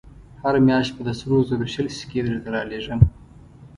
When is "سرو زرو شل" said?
1.19-1.87